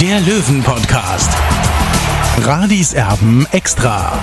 der 0.00 0.20
Löwen-Podcast. 0.20 1.30
Radis 2.42 2.92
Erben 2.92 3.46
extra. 3.52 4.18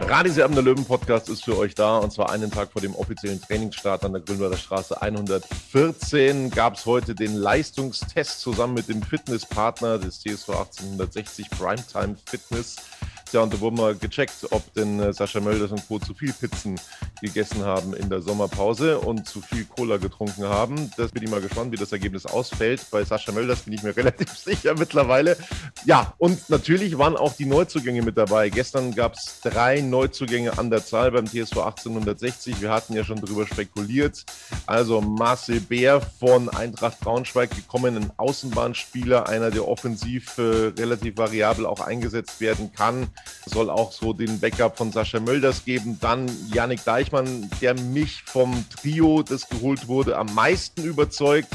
Radis 0.00 0.38
Erben 0.38 0.54
der 0.54 0.64
Löwen 0.64 0.84
Podcast 0.86 1.28
ist 1.28 1.44
für 1.44 1.58
euch 1.58 1.74
da 1.74 1.98
und 1.98 2.10
zwar 2.10 2.30
einen 2.30 2.50
Tag 2.50 2.72
vor 2.72 2.80
dem 2.80 2.94
offiziellen 2.94 3.40
Trainingsstart 3.40 4.02
an 4.04 4.12
der 4.12 4.22
Grünwalder 4.22 4.56
Straße 4.56 5.00
114 5.02 6.50
gab 6.50 6.76
es 6.76 6.86
heute 6.86 7.14
den 7.14 7.34
Leistungstest 7.34 8.40
zusammen 8.40 8.74
mit 8.74 8.88
dem 8.88 9.02
Fitnesspartner 9.02 9.98
des 9.98 10.20
TSV 10.20 10.48
1860 10.50 11.50
Primetime 11.50 12.16
Fitness. 12.24 12.76
Ja, 13.32 13.42
und 13.42 13.52
da 13.52 13.60
wurden 13.60 13.78
wir 13.78 13.94
gecheckt, 13.94 14.46
ob 14.50 14.72
denn 14.74 15.00
äh, 15.00 15.12
Sascha 15.12 15.40
Mölders 15.40 15.72
und 15.72 15.86
Co. 15.88 15.98
zu 15.98 16.14
viel 16.14 16.32
Pizzen 16.32 16.80
gegessen 17.20 17.64
haben 17.64 17.94
in 17.94 18.08
der 18.08 18.20
Sommerpause 18.20 18.98
und 18.98 19.26
zu 19.26 19.40
viel 19.40 19.64
Cola 19.64 19.96
getrunken 19.96 20.44
haben. 20.44 20.90
Das 20.96 21.10
bin 21.10 21.22
ich 21.22 21.30
mal 21.30 21.40
gespannt, 21.40 21.72
wie 21.72 21.76
das 21.76 21.90
Ergebnis 21.90 22.26
ausfällt. 22.26 22.86
Bei 22.90 23.04
Sascha 23.04 23.32
Mölders 23.32 23.62
bin 23.62 23.74
ich 23.74 23.82
mir 23.82 23.96
relativ 23.96 24.30
sicher 24.30 24.74
mittlerweile. 24.78 25.36
Ja, 25.84 26.14
und 26.18 26.48
natürlich 26.48 26.96
waren 26.98 27.16
auch 27.16 27.32
die 27.34 27.46
Neuzugänge 27.46 28.02
mit 28.02 28.16
dabei. 28.16 28.50
Gestern 28.50 28.94
gab 28.94 29.14
es 29.14 29.40
drei 29.42 29.80
Neuzugänge 29.80 30.56
an 30.58 30.70
der 30.70 30.84
Zahl 30.84 31.10
beim 31.10 31.26
TSV 31.26 31.58
1860. 31.58 32.60
Wir 32.60 32.70
hatten 32.70 32.94
ja 32.94 33.04
schon 33.04 33.20
darüber 33.20 33.46
spekuliert. 33.46 34.24
Also 34.66 35.00
Marcel 35.00 35.60
Bär 35.60 36.00
von 36.00 36.48
Eintracht 36.50 37.00
Braunschweig 37.00 37.50
gekommen, 37.50 37.96
ein 37.96 38.12
Außenbahnspieler, 38.16 39.28
einer, 39.28 39.50
der 39.50 39.66
offensiv 39.66 40.38
äh, 40.38 40.72
relativ 40.78 41.16
variabel 41.16 41.66
auch 41.66 41.80
eingesetzt 41.80 42.40
werden 42.40 42.72
kann 42.72 43.08
soll 43.46 43.70
auch 43.70 43.92
so 43.92 44.12
den 44.12 44.40
Backup 44.40 44.76
von 44.76 44.92
Sascha 44.92 45.20
Mölders 45.20 45.64
geben. 45.64 45.98
Dann 46.00 46.30
Yannick 46.52 46.84
Deichmann, 46.84 47.50
der 47.60 47.74
mich 47.74 48.22
vom 48.22 48.64
Trio, 48.70 49.22
das 49.22 49.48
geholt 49.48 49.88
wurde, 49.88 50.16
am 50.16 50.32
meisten 50.34 50.84
überzeugt. 50.84 51.48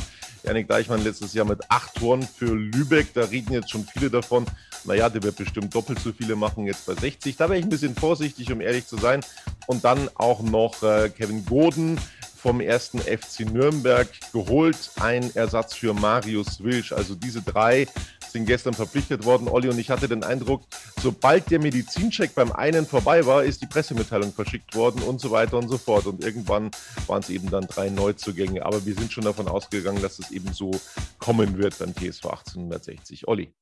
Yannick 0.43 0.67
Deichmann 0.67 1.03
letztes 1.03 1.33
Jahr 1.33 1.45
mit 1.45 1.59
acht 1.69 1.95
Toren 1.95 2.23
für 2.23 2.53
Lübeck. 2.53 3.13
Da 3.13 3.25
reden 3.25 3.53
jetzt 3.53 3.71
schon 3.71 3.85
viele 3.85 4.09
davon. 4.09 4.45
Naja, 4.85 5.09
der 5.09 5.21
wird 5.23 5.35
bestimmt 5.35 5.75
doppelt 5.75 5.99
so 5.99 6.13
viele 6.13 6.35
machen 6.35 6.65
jetzt 6.65 6.85
bei 6.85 6.95
60. 6.95 7.35
Da 7.35 7.49
wäre 7.49 7.59
ich 7.59 7.65
ein 7.65 7.69
bisschen 7.69 7.95
vorsichtig, 7.95 8.51
um 8.51 8.61
ehrlich 8.61 8.87
zu 8.87 8.97
sein. 8.97 9.21
Und 9.67 9.83
dann 9.83 10.09
auch 10.15 10.41
noch 10.41 10.81
äh, 10.83 11.09
Kevin 11.09 11.45
Goden 11.45 11.99
vom 12.41 12.61
ersten 12.61 12.99
FC 12.99 13.41
Nürnberg 13.41 14.07
geholt. 14.31 14.77
Ein 14.99 15.35
Ersatz 15.35 15.73
für 15.73 15.93
Marius 15.93 16.63
Wilsch. 16.63 16.93
Also 16.93 17.15
diese 17.15 17.41
drei 17.41 17.87
sind 18.31 18.45
gestern 18.45 18.73
verpflichtet 18.73 19.25
worden, 19.25 19.47
Olli, 19.47 19.69
und 19.69 19.80
ich 19.80 19.89
hatte 19.89 20.08
den 20.08 20.23
Eindruck, 20.23 20.63
sobald 21.02 21.49
der 21.49 21.59
Medizincheck 21.59 22.36
beim 22.36 22.52
einen 22.52 22.86
vorbei 22.86 23.25
war, 23.25 23.44
ist 23.44 23.61
die 23.61 23.67
Pressemitteilung 23.67 24.31
verschickt 24.31 24.75
worden 24.75 25.02
und 25.03 25.19
so 25.19 25.31
weiter 25.31 25.58
und 25.58 25.69
so 25.69 25.77
fort. 25.77 26.05
Und 26.05 26.23
irgendwann 26.23 26.71
waren 27.08 27.21
es 27.21 27.30
eben 27.30 27.49
dann 27.49 27.67
drei 27.67 27.89
Neuzugänge. 27.89 28.66
Aber 28.66 28.86
wir 28.86 28.94
sind 28.94 29.11
schon 29.11 29.23
davon 29.23 29.47
ausgegangen, 29.47 30.02
dass 30.02 30.20
es 30.20 30.31
eben 30.31 30.52
so 30.53 30.71
kommen 31.17 31.58
wird 31.58 31.77
beim 31.80 31.93
TSV 31.93 32.26
1860. 32.26 33.27
Olli. 33.27 33.53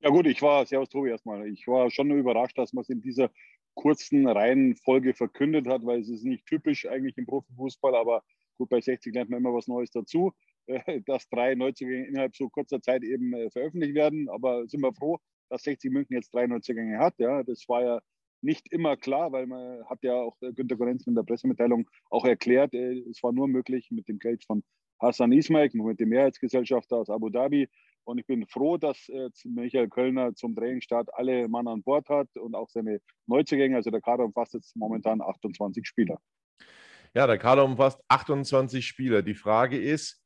Ja 0.00 0.10
gut, 0.10 0.26
ich 0.26 0.40
war, 0.42 0.64
servus 0.64 0.88
Tobi 0.88 1.10
erstmal, 1.10 1.48
ich 1.48 1.66
war 1.66 1.90
schon 1.90 2.10
überrascht, 2.12 2.56
dass 2.56 2.72
man 2.72 2.82
es 2.82 2.88
in 2.88 3.02
dieser 3.02 3.30
kurzen 3.74 4.28
Reihenfolge 4.28 5.14
verkündet 5.14 5.66
hat, 5.66 5.84
weil 5.84 6.00
es 6.00 6.08
ist 6.08 6.24
nicht 6.24 6.46
typisch 6.46 6.86
eigentlich 6.86 7.16
im 7.18 7.26
Profifußball, 7.26 7.94
aber 7.96 8.22
gut, 8.56 8.68
bei 8.68 8.80
60 8.80 9.14
lernt 9.14 9.30
man 9.30 9.40
immer 9.40 9.54
was 9.54 9.68
Neues 9.68 9.90
dazu. 9.90 10.32
Äh, 10.68 11.00
dass 11.06 11.28
drei 11.28 11.54
Neuzugänge 11.54 12.06
innerhalb 12.06 12.36
so 12.36 12.48
kurzer 12.48 12.80
Zeit 12.80 13.02
eben 13.02 13.32
äh, 13.32 13.50
veröffentlicht 13.50 13.94
werden. 13.94 14.28
Aber 14.28 14.66
sind 14.68 14.80
wir 14.82 14.94
froh, 14.94 15.18
dass 15.48 15.62
60 15.62 15.90
München 15.90 16.14
jetzt 16.14 16.32
drei 16.32 16.46
Neuzugänge 16.46 16.98
hat. 16.98 17.14
Ja, 17.18 17.42
das 17.42 17.68
war 17.68 17.82
ja 17.82 18.00
nicht 18.40 18.70
immer 18.70 18.96
klar, 18.96 19.32
weil 19.32 19.46
man 19.46 19.84
hat 19.86 20.02
ja 20.02 20.14
auch 20.14 20.36
äh, 20.42 20.52
Günter 20.52 20.76
Gorenz 20.76 21.06
in 21.06 21.14
der 21.14 21.24
Pressemitteilung 21.24 21.88
auch 22.10 22.24
erklärt, 22.24 22.72
es 22.74 23.22
war 23.22 23.32
nur 23.32 23.48
möglich 23.48 23.88
mit 23.90 24.08
dem 24.08 24.18
Geld 24.18 24.44
von 24.44 24.62
Hassan 25.00 25.32
Ismail, 25.32 25.70
mit 25.72 26.00
dem 26.00 26.10
Mehrheitsgesellschafter 26.10 26.96
aus 26.96 27.10
Abu 27.10 27.30
Dhabi. 27.30 27.68
Und 28.04 28.18
ich 28.18 28.26
bin 28.26 28.46
froh, 28.46 28.78
dass 28.78 29.06
Michael 29.44 29.88
Kölner 29.88 30.34
zum 30.34 30.56
Trainingsstart 30.56 31.12
alle 31.14 31.46
Mann 31.46 31.68
an 31.68 31.82
Bord 31.82 32.08
hat 32.08 32.28
und 32.36 32.54
auch 32.54 32.68
seine 32.70 33.00
Neuzugänge. 33.26 33.76
Also 33.76 33.90
der 33.90 34.00
Kader 34.00 34.24
umfasst 34.24 34.54
jetzt 34.54 34.74
momentan 34.76 35.20
28 35.20 35.86
Spieler. 35.86 36.18
Ja, 37.14 37.26
der 37.26 37.38
Kader 37.38 37.64
umfasst 37.64 38.00
28 38.08 38.86
Spieler. 38.86 39.22
Die 39.22 39.34
Frage 39.34 39.78
ist, 39.78 40.20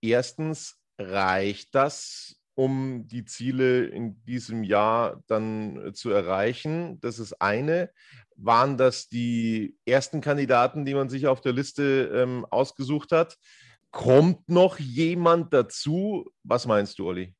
erstens, 0.00 0.78
reicht 0.98 1.74
das, 1.74 2.40
um 2.54 3.06
die 3.06 3.24
Ziele 3.24 3.86
in 3.86 4.24
diesem 4.24 4.64
Jahr 4.64 5.22
dann 5.26 5.92
zu 5.94 6.10
erreichen? 6.10 6.98
Das 7.00 7.18
ist 7.18 7.34
eine. 7.40 7.90
Waren 8.36 8.76
das 8.76 9.08
die 9.08 9.76
ersten 9.84 10.20
Kandidaten, 10.20 10.84
die 10.84 10.94
man 10.94 11.08
sich 11.08 11.26
auf 11.26 11.40
der 11.40 11.52
Liste 11.52 12.10
ähm, 12.14 12.46
ausgesucht 12.50 13.12
hat? 13.12 13.36
Kommt 13.90 14.48
noch 14.48 14.78
jemand 14.78 15.52
dazu? 15.52 16.30
Was 16.42 16.66
meinst 16.66 16.98
du, 16.98 17.06
Olli? 17.06 17.34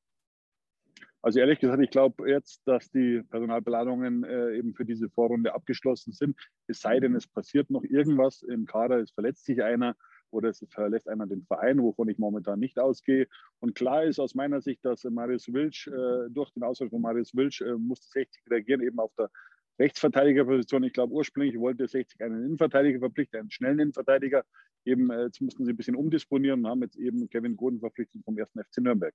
Also 1.26 1.40
ehrlich 1.40 1.58
gesagt, 1.58 1.82
ich 1.82 1.90
glaube 1.90 2.30
jetzt, 2.30 2.62
dass 2.66 2.88
die 2.90 3.20
Personalplanungen 3.28 4.22
äh, 4.22 4.58
eben 4.58 4.74
für 4.74 4.84
diese 4.84 5.10
Vorrunde 5.10 5.54
abgeschlossen 5.54 6.12
sind. 6.12 6.38
Es 6.68 6.80
sei 6.80 7.00
denn, 7.00 7.16
es 7.16 7.26
passiert 7.26 7.68
noch 7.68 7.82
irgendwas 7.82 8.42
im 8.42 8.64
Kader, 8.64 9.00
es 9.00 9.10
verletzt 9.10 9.44
sich 9.44 9.60
einer 9.62 9.96
oder 10.30 10.50
es 10.50 10.64
verlässt 10.70 11.08
einer 11.08 11.26
den 11.26 11.44
Verein, 11.44 11.82
wovon 11.82 12.08
ich 12.08 12.18
momentan 12.18 12.58
nicht 12.60 12.78
ausgehe. 12.78 13.26
Und 13.60 13.74
klar 13.74 14.04
ist 14.04 14.18
aus 14.18 14.34
meiner 14.34 14.60
Sicht, 14.60 14.84
dass 14.84 15.04
Marius 15.04 15.52
Wilsch, 15.52 15.88
äh, 15.88 16.30
durch 16.30 16.50
den 16.52 16.62
Ausfall 16.62 16.90
von 16.90 17.00
Marius 17.00 17.34
Wilsch, 17.34 17.60
äh, 17.62 17.74
musste 17.74 18.08
60 18.08 18.50
reagieren, 18.50 18.82
eben 18.82 18.98
auf 18.98 19.12
der 19.16 19.30
Rechtsverteidigerposition. 19.78 20.84
Ich 20.84 20.92
glaube, 20.92 21.12
ursprünglich 21.12 21.58
wollte 21.58 21.86
60 21.86 22.20
einen 22.22 22.44
Innenverteidiger 22.44 22.98
verpflichten, 22.98 23.40
einen 23.40 23.50
schnellen 23.50 23.78
Innenverteidiger. 23.78 24.44
Eben, 24.84 25.10
äh, 25.10 25.24
jetzt 25.24 25.40
mussten 25.40 25.64
sie 25.64 25.72
ein 25.72 25.76
bisschen 25.76 25.96
umdisponieren 25.96 26.64
und 26.64 26.70
haben 26.70 26.82
jetzt 26.82 26.96
eben 26.96 27.28
Kevin 27.28 27.56
Goden 27.56 27.80
verpflichtet 27.80 28.22
vom 28.24 28.36
1. 28.38 28.52
FC 28.52 28.78
Nürnberg 28.78 29.14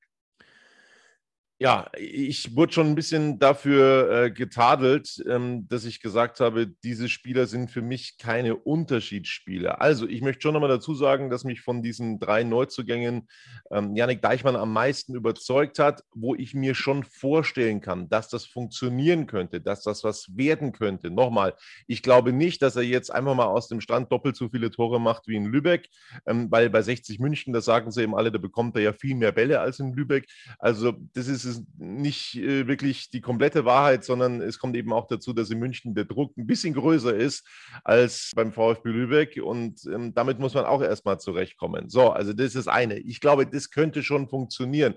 ja, 1.62 1.92
ich 1.96 2.56
wurde 2.56 2.74
schon 2.74 2.88
ein 2.88 2.96
bisschen 2.96 3.38
dafür 3.38 4.10
äh, 4.10 4.32
getadelt, 4.32 5.24
ähm, 5.30 5.68
dass 5.68 5.86
ich 5.86 6.02
gesagt 6.02 6.40
habe, 6.40 6.66
diese 6.66 7.08
Spieler 7.08 7.46
sind 7.46 7.70
für 7.70 7.84
mich 7.84 8.18
keine 8.18 8.56
Unterschiedsspieler. 8.56 9.80
Also, 9.80 10.08
ich 10.08 10.22
möchte 10.22 10.42
schon 10.42 10.56
nochmal 10.56 10.72
dazu 10.72 10.96
sagen, 10.96 11.30
dass 11.30 11.44
mich 11.44 11.62
von 11.62 11.84
diesen 11.84 12.20
drei 12.20 12.44
Neuzugängen 12.44 13.28
ähm, 13.70 13.96
Janik 13.96 14.24
Deichmann 14.24 14.56
am 14.56 14.74
meisten 14.74 15.14
überzeugt 15.14 15.78
hat, 15.78 16.04
wo 16.16 16.34
ich 16.34 16.56
mir 16.56 16.74
schon 16.74 17.04
vorstellen 17.04 17.80
kann, 17.80 18.10
dass 18.10 18.28
das 18.30 18.48
funktionieren 18.48 19.28
könnte, 19.28 19.62
dass 19.62 19.84
das 19.84 20.04
was 20.04 20.36
werden 20.36 20.72
könnte. 20.72 21.12
Nochmal, 21.12 21.54
ich 21.86 22.02
glaube 22.02 22.34
nicht, 22.34 22.64
dass 22.64 22.76
er 22.76 22.82
jetzt 22.82 23.14
einfach 23.14 23.36
mal 23.36 23.46
aus 23.46 23.68
dem 23.68 23.82
Stand 23.82 24.12
doppelt 24.12 24.36
so 24.36 24.50
viele 24.50 24.72
Tore 24.72 25.00
macht 25.00 25.28
wie 25.28 25.36
in 25.36 25.46
Lübeck, 25.46 25.90
ähm, 26.26 26.50
weil 26.50 26.72
bei 26.72 26.82
60 26.82 27.20
München, 27.20 27.54
das 27.54 27.66
sagen 27.66 27.92
sie 27.92 28.02
eben 28.02 28.16
alle, 28.16 28.32
da 28.32 28.40
bekommt 28.40 28.76
er 28.78 28.82
ja 28.82 28.94
viel 28.94 29.14
mehr 29.14 29.32
Bälle 29.32 29.60
als 29.60 29.80
in 29.80 29.94
Lübeck. 29.94 30.26
Also, 30.58 30.94
das 31.14 31.28
ist 31.28 31.51
ist 31.52 31.64
nicht 31.78 32.36
äh, 32.36 32.68
wirklich 32.68 33.10
die 33.10 33.22
komplette 33.22 33.66
Wahrheit, 33.66 34.04
sondern 34.04 34.42
es 34.42 34.60
kommt 34.60 34.76
eben 34.76 34.94
auch 34.94 35.08
dazu, 35.08 35.34
dass 35.34 35.50
in 35.50 35.60
München 35.60 35.94
der 35.96 36.06
Druck 36.06 36.36
ein 36.38 36.48
bisschen 36.48 36.74
größer 36.74 37.16
ist 37.16 37.48
als 37.84 38.32
beim 38.36 38.52
VfB 38.52 38.90
Lübeck 38.90 39.40
und 39.44 39.86
ähm, 39.86 40.14
damit 40.14 40.40
muss 40.40 40.54
man 40.54 40.66
auch 40.66 40.82
erstmal 40.82 41.20
zurechtkommen. 41.20 41.90
So, 41.90 42.10
also 42.10 42.34
das 42.34 42.48
ist 42.48 42.56
das 42.56 42.68
eine. 42.68 43.00
Ich 43.00 43.20
glaube, 43.20 43.46
das 43.46 43.70
könnte 43.70 44.04
schon 44.04 44.28
funktionieren. 44.28 44.96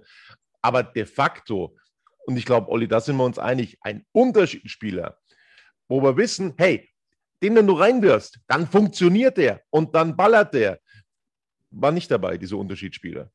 Aber 0.62 0.82
de 0.82 1.04
facto, 1.04 1.76
und 2.26 2.36
ich 2.36 2.46
glaube, 2.46 2.70
Olli, 2.70 2.88
da 2.88 3.00
sind 3.00 3.16
wir 3.16 3.24
uns 3.24 3.38
einig, 3.38 3.76
ein 3.82 4.04
Unterschiedsspieler, 4.12 5.18
wo 5.88 6.02
wir 6.02 6.16
wissen, 6.16 6.54
hey, 6.56 6.88
den, 7.42 7.54
wenn 7.54 7.66
du 7.66 7.74
reinwirfst, 7.74 8.40
dann 8.46 8.66
funktioniert 8.66 9.36
der 9.36 9.62
und 9.70 9.94
dann 9.94 10.16
ballert 10.16 10.54
der. 10.54 10.80
War 11.70 11.92
nicht 11.92 12.10
dabei, 12.10 12.38
diese 12.38 12.56
Unterschiedsspieler. 12.56 13.30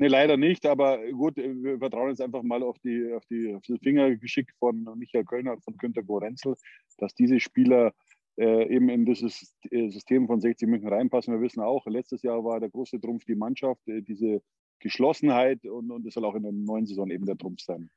Nee, 0.00 0.06
leider 0.06 0.36
nicht, 0.36 0.64
aber 0.64 0.98
gut, 1.10 1.36
wir 1.36 1.78
vertrauen 1.78 2.10
jetzt 2.10 2.20
einfach 2.20 2.44
mal 2.44 2.62
auf 2.62 2.78
die, 2.78 3.12
auf 3.12 3.24
die, 3.26 3.52
auf 3.52 3.62
das 3.66 3.78
Fingergeschick 3.82 4.52
von 4.60 4.88
Michael 4.96 5.24
Kölner 5.24 5.52
und 5.54 5.64
von 5.64 5.76
Günter 5.76 6.04
Gorenzel, 6.04 6.54
dass 6.98 7.14
diese 7.14 7.40
Spieler 7.40 7.92
äh, 8.36 8.72
eben 8.72 8.88
in 8.90 9.04
dieses 9.04 9.52
äh, 9.70 9.88
System 9.90 10.28
von 10.28 10.40
60 10.40 10.68
München 10.68 10.88
reinpassen. 10.88 11.34
Wir 11.34 11.40
wissen 11.40 11.60
auch, 11.60 11.84
letztes 11.86 12.22
Jahr 12.22 12.44
war 12.44 12.60
der 12.60 12.70
große 12.70 13.00
Trumpf 13.00 13.24
die 13.24 13.34
Mannschaft, 13.34 13.86
äh, 13.88 14.00
diese 14.00 14.40
Geschlossenheit 14.78 15.64
und, 15.66 15.90
und 15.90 16.06
das 16.06 16.14
soll 16.14 16.24
auch 16.24 16.36
in 16.36 16.44
der 16.44 16.52
neuen 16.52 16.86
Saison 16.86 17.10
eben 17.10 17.26
der 17.26 17.36
Trumpf 17.36 17.60
sein. 17.62 17.90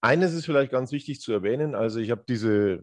Eines 0.00 0.34
ist 0.34 0.44
vielleicht 0.44 0.70
ganz 0.70 0.92
wichtig 0.92 1.20
zu 1.20 1.32
erwähnen. 1.32 1.74
Also 1.74 1.98
ich 1.98 2.12
habe 2.12 2.24
diese 2.28 2.74
äh, 2.74 2.80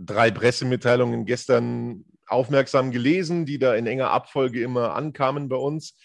drei 0.00 0.30
Pressemitteilungen 0.30 1.26
gestern 1.26 2.06
aufmerksam 2.26 2.90
gelesen, 2.90 3.44
die 3.44 3.58
da 3.58 3.74
in 3.74 3.86
enger 3.86 4.10
Abfolge 4.10 4.62
immer 4.62 4.94
ankamen 4.94 5.50
bei 5.50 5.56
uns. 5.56 5.98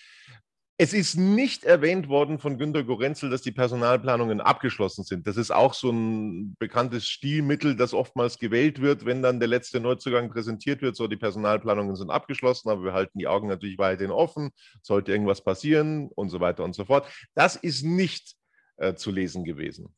Es 0.80 0.94
ist 0.94 1.16
nicht 1.16 1.64
erwähnt 1.64 2.08
worden 2.08 2.38
von 2.38 2.60
Günter 2.60 2.84
Gorenzel, 2.84 3.32
dass 3.32 3.42
die 3.42 3.52
Personalplanungen 3.52 4.42
abgeschlossen 4.42 5.04
sind. 5.04 5.26
Das 5.26 5.36
ist 5.36 5.50
auch 5.50 5.74
so 5.74 5.90
ein 5.90 6.56
bekanntes 6.60 7.08
Stilmittel, 7.08 7.76
das 7.76 7.96
oftmals 7.96 8.38
gewählt 8.38 8.80
wird, 8.80 9.04
wenn 9.04 9.24
dann 9.24 9.40
der 9.40 9.48
letzte 9.48 9.80
Neuzugang 9.80 10.30
präsentiert 10.30 10.84
wird. 10.84 10.96
So, 10.96 11.08
die 11.08 11.18
Personalplanungen 11.18 11.96
sind 11.96 12.12
abgeschlossen, 12.12 12.70
aber 12.70 12.84
wir 12.84 12.94
halten 12.94 13.18
die 13.18 13.26
Augen 13.26 13.48
natürlich 13.48 13.80
weiterhin 13.80 14.12
offen. 14.12 14.52
Sollte 14.84 15.12
irgendwas 15.12 15.44
passieren 15.44 16.10
und 16.10 16.30
so 16.30 16.40
weiter 16.42 16.64
und 16.64 16.76
so 16.76 16.86
fort. 16.86 17.12
Das 17.34 17.56
ist 17.56 17.84
nicht 17.84 18.36
äh, 18.78 18.94
zu 18.94 19.10
lesen 19.10 19.44
gewesen. 19.44 19.96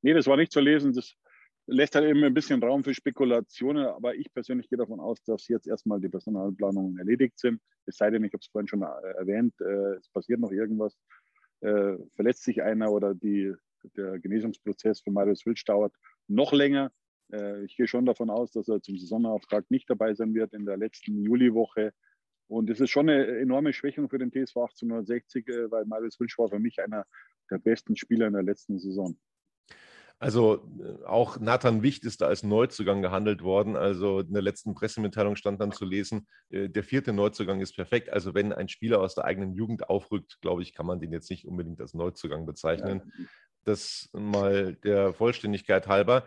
Nee, 0.00 0.14
das 0.14 0.26
war 0.26 0.38
nicht 0.38 0.52
zu 0.52 0.60
lesen. 0.60 0.94
Das 0.94 1.14
lässt 1.66 1.94
halt 1.94 2.06
eben 2.06 2.22
ein 2.22 2.34
bisschen 2.34 2.62
Raum 2.62 2.84
für 2.84 2.94
Spekulationen, 2.94 3.86
aber 3.86 4.14
ich 4.14 4.32
persönlich 4.32 4.68
gehe 4.68 4.78
davon 4.78 5.00
aus, 5.00 5.22
dass 5.24 5.48
jetzt 5.48 5.66
erstmal 5.66 6.00
die 6.00 6.08
Personalplanungen 6.08 6.98
erledigt 6.98 7.38
sind. 7.38 7.60
Es 7.86 7.96
sei 7.96 8.10
denn, 8.10 8.24
ich 8.24 8.32
habe 8.32 8.40
es 8.40 8.48
vorhin 8.48 8.68
schon 8.68 8.82
äh, 8.82 8.86
erwähnt, 9.18 9.54
äh, 9.60 9.96
es 9.96 10.08
passiert 10.08 10.40
noch 10.40 10.52
irgendwas, 10.52 10.96
äh, 11.60 11.96
verletzt 12.14 12.44
sich 12.44 12.62
einer 12.62 12.92
oder 12.92 13.14
die, 13.14 13.52
der 13.96 14.18
Genesungsprozess 14.18 15.00
für 15.00 15.10
Marius 15.10 15.44
Wilsch 15.46 15.64
dauert 15.64 15.92
noch 16.28 16.52
länger. 16.52 16.90
Ich 17.64 17.76
gehe 17.76 17.88
schon 17.88 18.06
davon 18.06 18.30
aus, 18.30 18.52
dass 18.52 18.68
er 18.68 18.80
zum 18.80 18.96
Saisonauftakt 18.98 19.72
nicht 19.72 19.90
dabei 19.90 20.14
sein 20.14 20.32
wird 20.34 20.54
in 20.54 20.64
der 20.64 20.76
letzten 20.76 21.24
Juliwoche. 21.24 21.92
Und 22.46 22.70
es 22.70 22.80
ist 22.80 22.90
schon 22.90 23.08
eine 23.08 23.26
enorme 23.38 23.72
Schwächung 23.72 24.08
für 24.08 24.18
den 24.18 24.30
TSV 24.30 24.56
1860, 24.56 25.46
weil 25.70 25.86
Marius 25.86 26.20
Wilsch 26.20 26.38
war 26.38 26.48
für 26.48 26.60
mich 26.60 26.80
einer 26.80 27.04
der 27.50 27.58
besten 27.58 27.96
Spieler 27.96 28.28
in 28.28 28.34
der 28.34 28.44
letzten 28.44 28.78
Saison. 28.78 29.16
Also 30.18 30.66
äh, 30.80 31.04
auch 31.04 31.38
Nathan 31.38 31.82
Wicht 31.82 32.04
ist 32.04 32.22
da 32.22 32.26
als 32.26 32.42
Neuzugang 32.42 33.02
gehandelt 33.02 33.42
worden. 33.42 33.76
Also 33.76 34.20
in 34.20 34.32
der 34.32 34.42
letzten 34.42 34.74
Pressemitteilung 34.74 35.36
stand 35.36 35.60
dann 35.60 35.72
zu 35.72 35.84
lesen, 35.84 36.26
äh, 36.50 36.68
der 36.68 36.84
vierte 36.84 37.12
Neuzugang 37.12 37.60
ist 37.60 37.74
perfekt. 37.74 38.10
Also 38.10 38.34
wenn 38.34 38.52
ein 38.52 38.68
Spieler 38.68 39.00
aus 39.00 39.14
der 39.14 39.24
eigenen 39.24 39.52
Jugend 39.52 39.88
aufrückt, 39.88 40.38
glaube 40.40 40.62
ich, 40.62 40.72
kann 40.72 40.86
man 40.86 41.00
den 41.00 41.12
jetzt 41.12 41.30
nicht 41.30 41.46
unbedingt 41.46 41.80
als 41.80 41.92
Neuzugang 41.92 42.46
bezeichnen. 42.46 43.02
Ja. 43.04 43.24
Das 43.64 44.08
mal 44.12 44.74
der 44.76 45.12
Vollständigkeit 45.12 45.86
halber. 45.86 46.24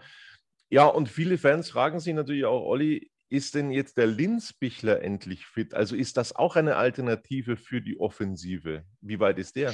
Ja, 0.69 0.85
und 0.85 1.09
viele 1.09 1.37
Fans 1.37 1.71
fragen 1.71 1.99
sich 1.99 2.13
natürlich 2.13 2.45
auch, 2.45 2.63
Olli, 2.63 3.09
ist 3.29 3.55
denn 3.55 3.71
jetzt 3.71 3.97
der 3.97 4.07
Linzbichler 4.07 5.01
endlich 5.01 5.45
fit? 5.45 5.73
Also 5.73 5.95
ist 5.95 6.17
das 6.17 6.35
auch 6.35 6.55
eine 6.55 6.75
Alternative 6.75 7.57
für 7.57 7.81
die 7.81 7.99
Offensive? 7.99 8.83
Wie 9.01 9.19
weit 9.19 9.39
ist 9.39 9.55
der? 9.55 9.73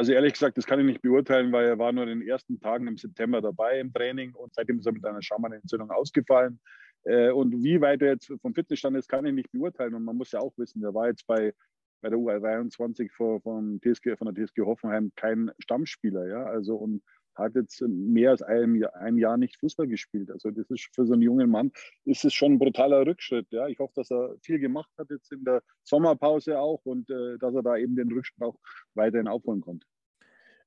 Also 0.00 0.12
ehrlich 0.12 0.32
gesagt, 0.32 0.56
das 0.56 0.64
kann 0.64 0.80
ich 0.80 0.86
nicht 0.86 1.02
beurteilen, 1.02 1.52
weil 1.52 1.66
er 1.66 1.78
war 1.78 1.92
nur 1.92 2.04
in 2.04 2.20
den 2.20 2.26
ersten 2.26 2.58
Tagen 2.58 2.86
im 2.86 2.96
September 2.96 3.42
dabei 3.42 3.80
im 3.80 3.92
Training 3.92 4.34
und 4.34 4.54
seitdem 4.54 4.78
ist 4.78 4.86
er 4.86 4.92
mit 4.92 5.04
einer 5.04 5.20
Schammanentzündung 5.20 5.90
ausgefallen. 5.90 6.58
Äh, 7.04 7.32
und 7.32 7.62
wie 7.62 7.82
weit 7.82 8.00
er 8.00 8.12
jetzt 8.12 8.32
vom 8.40 8.54
Fitnessstand 8.54 8.96
ist, 8.96 9.10
kann 9.10 9.26
ich 9.26 9.34
nicht 9.34 9.52
beurteilen. 9.52 9.92
Und 9.92 10.04
man 10.04 10.16
muss 10.16 10.32
ja 10.32 10.40
auch 10.40 10.56
wissen, 10.56 10.80
der 10.80 10.94
war 10.94 11.08
jetzt 11.08 11.26
bei, 11.26 11.52
bei 12.00 12.08
der 12.08 12.18
U23 12.18 13.12
von, 13.12 13.42
von, 13.42 13.78
TSG, 13.82 14.16
von 14.16 14.34
der 14.34 14.46
TSG 14.46 14.62
Hoffenheim 14.62 15.12
kein 15.16 15.50
Stammspieler. 15.58 16.26
Ja? 16.28 16.44
Also 16.44 16.76
und 16.76 17.02
hat 17.40 17.54
jetzt 17.54 17.80
mehr 17.82 18.30
als 18.30 18.42
ein, 18.42 18.84
ein 18.84 19.18
Jahr 19.18 19.36
nicht 19.36 19.58
Fußball 19.58 19.86
gespielt. 19.86 20.30
Also 20.30 20.50
das 20.50 20.70
ist 20.70 20.88
für 20.94 21.06
so 21.06 21.14
einen 21.14 21.22
jungen 21.22 21.50
Mann 21.50 21.72
ist 22.04 22.24
es 22.24 22.34
schon 22.34 22.52
ein 22.52 22.58
brutaler 22.58 23.06
Rückschritt. 23.06 23.46
Ja, 23.50 23.66
ich 23.66 23.78
hoffe, 23.78 23.94
dass 23.96 24.10
er 24.10 24.36
viel 24.42 24.58
gemacht 24.58 24.90
hat 24.98 25.10
jetzt 25.10 25.32
in 25.32 25.44
der 25.44 25.62
Sommerpause 25.82 26.58
auch 26.58 26.80
und 26.84 27.10
äh, 27.10 27.38
dass 27.38 27.54
er 27.54 27.62
da 27.62 27.76
eben 27.76 27.96
den 27.96 28.12
Rückschritt 28.12 28.42
auch 28.42 28.58
weiterhin 28.94 29.28
aufholen 29.28 29.60
konnte. 29.60 29.86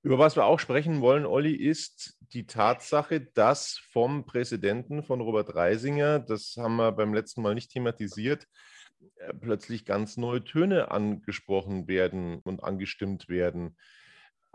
Über 0.03 0.19
was 0.19 0.35
wir 0.35 0.45
auch 0.45 0.59
sprechen 0.59 0.99
wollen, 0.99 1.25
Olli, 1.25 1.55
ist 1.55 2.17
die 2.33 2.45
Tatsache, 2.45 3.21
dass 3.21 3.77
vom 3.77 4.25
Präsidenten 4.25 5.01
von 5.01 5.21
Robert 5.21 5.55
Reisinger, 5.55 6.19
das 6.19 6.55
haben 6.57 6.75
wir 6.75 6.91
beim 6.91 7.13
letzten 7.13 7.41
Mal 7.41 7.55
nicht 7.55 7.71
thematisiert, 7.71 8.45
äh, 9.15 9.33
plötzlich 9.33 9.85
ganz 9.85 10.17
neue 10.17 10.43
Töne 10.43 10.91
angesprochen 10.91 11.87
werden 11.87 12.39
und 12.43 12.63
angestimmt 12.65 13.29
werden. 13.29 13.77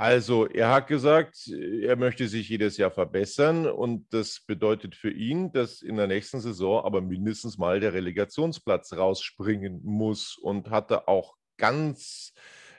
Also, 0.00 0.46
er 0.46 0.70
hat 0.70 0.86
gesagt, 0.86 1.48
er 1.48 1.96
möchte 1.96 2.28
sich 2.28 2.48
jedes 2.48 2.76
Jahr 2.76 2.92
verbessern 2.92 3.66
und 3.66 4.06
das 4.14 4.38
bedeutet 4.46 4.94
für 4.94 5.10
ihn, 5.10 5.50
dass 5.50 5.82
in 5.82 5.96
der 5.96 6.06
nächsten 6.06 6.38
Saison 6.40 6.84
aber 6.84 7.00
mindestens 7.00 7.58
mal 7.58 7.80
der 7.80 7.94
Relegationsplatz 7.94 8.92
rausspringen 8.92 9.80
muss 9.82 10.36
und 10.36 10.70
hatte 10.70 11.08
auch 11.08 11.34
ganz 11.56 12.32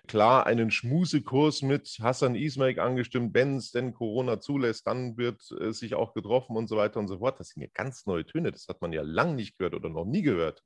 klar 0.07 0.45
einen 0.45 0.71
Schmusekurs 0.71 1.61
mit 1.61 1.97
Hassan 2.01 2.35
Ismail 2.35 2.79
angestimmt, 2.79 3.33
wenn 3.33 3.57
es 3.57 3.71
denn 3.71 3.93
Corona 3.93 4.39
zulässt, 4.39 4.87
dann 4.87 5.17
wird 5.17 5.41
äh, 5.59 5.73
sich 5.73 5.95
auch 5.95 6.13
getroffen 6.13 6.55
und 6.55 6.69
so 6.69 6.77
weiter 6.77 7.01
und 7.01 7.09
so 7.09 7.17
fort. 7.19 7.37
Das 7.37 7.49
sind 7.49 7.61
ja 7.61 7.69
ganz 7.73 8.05
neue 8.05 8.25
Töne, 8.25 8.53
das 8.53 8.69
hat 8.69 8.81
man 8.81 8.93
ja 8.93 9.01
lang 9.01 9.35
nicht 9.35 9.57
gehört 9.57 9.75
oder 9.75 9.89
noch 9.89 10.05
nie 10.05 10.21
gehört. 10.21 10.63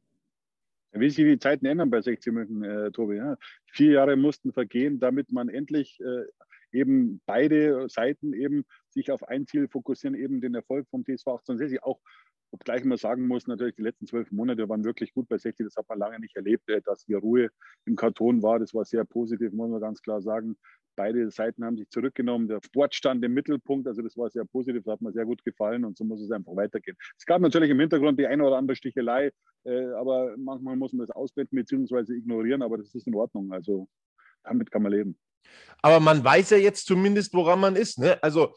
Wie 0.93 1.09
sich 1.09 1.25
die 1.25 1.39
Zeiten 1.39 1.65
ändern 1.65 1.89
bei 1.89 2.01
16 2.01 2.33
München, 2.33 2.63
äh, 2.63 2.91
Tobi. 2.91 3.15
Ja. 3.15 3.37
Vier 3.71 3.93
Jahre 3.93 4.15
mussten 4.15 4.53
vergehen, 4.53 4.99
damit 4.99 5.31
man 5.31 5.49
endlich 5.49 5.99
äh, 5.99 6.25
eben 6.71 7.21
beide 7.25 7.89
Seiten 7.89 8.33
eben 8.33 8.65
sich 8.89 9.11
auf 9.11 9.23
ein 9.23 9.47
Ziel 9.47 9.67
fokussieren, 9.67 10.15
eben 10.15 10.41
den 10.41 10.53
Erfolg 10.55 10.87
vom 10.89 11.03
TSV 11.03 11.27
1860. 11.27 11.83
Auch 11.83 11.99
obgleich 12.51 12.83
man 12.83 12.99
sagen 12.99 13.27
muss, 13.27 13.47
natürlich 13.47 13.75
die 13.75 13.81
letzten 13.81 14.05
zwölf 14.05 14.31
Monate 14.31 14.69
waren 14.69 14.83
wirklich 14.83 15.13
gut 15.13 15.27
bei 15.27 15.39
60. 15.39 15.65
Das 15.65 15.75
hat 15.75 15.89
man 15.89 15.97
lange 15.97 16.19
nicht 16.19 16.35
erlebt, 16.35 16.69
äh, 16.69 16.81
dass 16.81 17.03
hier 17.03 17.17
Ruhe 17.17 17.49
im 17.85 17.95
Karton 17.95 18.43
war. 18.43 18.59
Das 18.59 18.73
war 18.73 18.85
sehr 18.85 19.03
positiv, 19.05 19.51
muss 19.53 19.71
man 19.71 19.81
ganz 19.81 20.01
klar 20.01 20.21
sagen. 20.21 20.57
Beide 20.95 21.29
Seiten 21.31 21.63
haben 21.63 21.77
sich 21.77 21.89
zurückgenommen. 21.89 22.47
Der 22.47 22.59
Sport 22.63 22.95
stand 22.95 23.23
im 23.23 23.33
Mittelpunkt. 23.33 23.87
Also 23.87 24.01
das 24.01 24.17
war 24.17 24.29
sehr 24.29 24.45
positiv, 24.45 24.83
das 24.83 24.93
hat 24.93 25.01
mir 25.01 25.11
sehr 25.11 25.25
gut 25.25 25.43
gefallen 25.43 25.85
und 25.85 25.97
so 25.97 26.03
muss 26.03 26.21
es 26.21 26.31
einfach 26.31 26.55
weitergehen. 26.55 26.97
Es 27.17 27.25
gab 27.25 27.41
natürlich 27.41 27.69
im 27.69 27.79
Hintergrund 27.79 28.19
die 28.19 28.27
eine 28.27 28.43
oder 28.43 28.57
andere 28.57 28.75
Stichelei, 28.75 29.31
äh, 29.65 29.85
aber 29.93 30.35
manchmal 30.37 30.75
muss 30.75 30.93
man 30.93 31.05
das 31.05 31.15
ausblenden 31.15 31.57
bzw. 31.57 32.13
ignorieren, 32.13 32.61
aber 32.61 32.77
das 32.77 32.93
ist 32.93 33.07
in 33.07 33.15
Ordnung. 33.15 33.51
Also 33.51 33.87
damit 34.43 34.71
kann 34.71 34.83
man 34.83 34.91
leben. 34.91 35.17
Aber 35.81 35.99
man 35.99 36.23
weiß 36.23 36.51
ja 36.51 36.57
jetzt 36.57 36.85
zumindest, 36.85 37.33
woran 37.33 37.59
man 37.59 37.75
ist. 37.75 37.99
Ne? 37.99 38.21
Also 38.23 38.53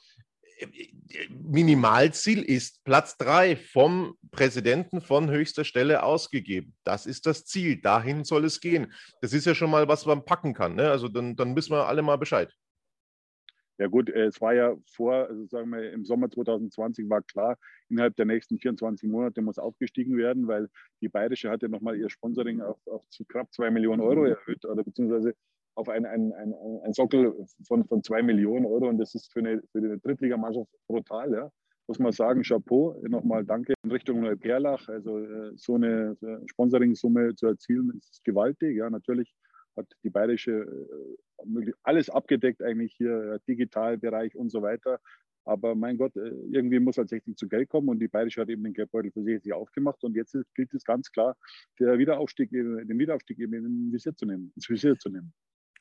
Minimalziel 1.31 2.43
ist 2.43 2.83
Platz 2.85 3.17
drei 3.17 3.57
vom 3.57 4.17
Präsidenten 4.31 5.01
von 5.01 5.31
höchster 5.31 5.65
Stelle 5.65 6.03
ausgegeben. 6.03 6.75
Das 6.85 7.07
ist 7.07 7.27
das 7.27 7.45
Ziel. 7.45 7.81
Dahin 7.81 8.25
soll 8.25 8.45
es 8.45 8.61
gehen. 8.61 8.93
Das 9.21 9.33
ist 9.33 9.47
ja 9.47 9.55
schon 9.55 9.71
mal, 9.71 9.89
was 9.89 10.07
man 10.07 10.25
packen 10.25 10.55
kann. 10.55 10.75
Ne? 10.75 10.91
Also 10.91 11.09
dann, 11.09 11.37
dann 11.37 11.55
wissen 11.57 11.73
wir 11.73 11.87
alle 11.87 12.03
mal 12.03 12.17
Bescheid. 12.17 12.53
Ja 13.79 13.89
gut, 13.89 14.09
äh, 14.09 14.27
es 14.27 14.41
war 14.41 14.55
ja 14.55 14.75
vor, 14.87 15.29
also 15.29 15.47
sagen 15.47 15.71
wir, 15.71 15.93
im 15.93 16.05
Sommer 16.07 16.31
2020 16.31 17.09
war 17.11 17.23
klar, 17.23 17.59
innerhalb 17.91 18.17
der 18.17 18.25
nächsten 18.25 18.59
24 18.59 19.09
Monate 19.09 19.43
muss 19.43 19.59
aufgestiegen 19.59 20.17
werden, 20.17 20.49
weil 20.49 20.71
die 21.03 21.09
Bayerische 21.09 21.51
hat 21.51 21.63
ja 21.63 21.69
nochmal 21.69 21.97
ihr 21.97 22.09
Sponsoring 22.09 22.63
auf, 22.63 22.79
auf 22.87 23.07
zu 23.11 23.25
knapp 23.27 23.53
zwei 23.53 23.71
Millionen 23.71 24.01
Euro 24.01 24.25
erhöht 24.25 24.65
oder 24.65 24.83
beziehungsweise 24.83 25.35
auf 25.77 25.89
ein, 25.89 26.07
ein, 26.07 26.33
ein, 26.33 26.55
ein 26.83 26.93
Sockel 26.93 27.35
von, 27.67 27.85
von 27.85 28.03
zwei 28.03 28.23
Millionen 28.23 28.67
Euro 28.67 28.89
und 28.89 28.99
das 28.99 29.15
ist 29.15 29.33
für 29.33 29.41
eine, 29.41 29.63
für 29.71 29.79
eine 29.79 29.99
Drittligamannschaft 29.99 30.71
brutal, 30.89 31.33
ja. 31.33 31.51
Muss 31.89 32.01
man 32.01 32.11
sagen, 32.11 32.43
Chapeau, 32.43 33.01
nochmal 33.09 33.45
danke 33.45 33.75
in 33.85 33.93
Richtung 33.93 34.21
Neuperlach. 34.21 34.89
Also 34.89 35.21
äh, 35.21 35.53
so 35.55 35.77
eine 35.77 36.17
Sponsoring-Summe 36.47 37.37
zu 37.37 37.47
erzielen, 37.47 37.93
ist 37.97 38.25
gewaltig. 38.25 38.77
Ja, 38.77 38.91
natürlich 38.91 39.33
hat 39.77 39.87
die 40.03 40.11
Bayerische 40.11 40.67
äh, 41.39 41.73
alles 41.85 42.11
abgedeckt, 42.11 42.61
eigentlich 42.61 42.95
hier, 42.97 43.39
Digitalbereich 43.47 44.35
und 44.35 44.51
so 44.51 44.63
weiter. 44.63 44.99
Aber 45.45 45.77
mein 45.77 45.97
Gott, 45.97 46.17
äh, 46.17 46.33
irgendwie 46.51 46.81
muss 46.81 46.99
halt 46.99 47.09
60 47.09 47.37
zu 47.37 47.49
Geld 47.49 47.69
kommen 47.69 47.89
und 47.89 48.01
die 48.01 48.09
Bayerische 48.09 48.41
hat 48.41 48.49
eben 48.49 48.65
den 48.65 48.75
Geldbeutel 48.75 49.13
für 49.13 49.23
60 49.23 49.53
aufgemacht 49.53 50.03
und 50.03 50.17
jetzt 50.17 50.37
gilt 50.55 50.75
es 50.75 50.83
ganz 50.83 51.13
klar, 51.13 51.37
der 51.79 51.99
Wiederaufstieg, 51.99 52.51
den 52.51 52.99
Wiederaufstieg 52.99 53.39
eben 53.39 53.55
in 53.55 53.93
Visier 53.93 54.17
zu 54.17 54.27
nehmen, 54.27 54.53
ins 54.57 54.69
Visier 54.69 54.99
zu 54.99 55.09
nehmen. 55.09 55.33